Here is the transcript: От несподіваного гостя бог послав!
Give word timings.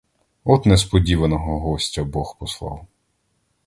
От 0.43 0.65
несподіваного 0.65 1.59
гостя 1.59 2.03
бог 2.03 2.37
послав! 2.39 2.85